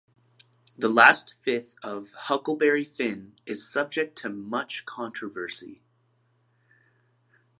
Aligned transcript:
The 0.75 0.89
last 0.89 1.35
fifth 1.43 1.75
of 1.83 2.09
"Huckleberry 2.13 2.83
Finn" 2.83 3.35
is 3.45 3.71
subject 3.71 4.17
to 4.23 4.29
much 4.29 4.83
controversy. 4.87 5.83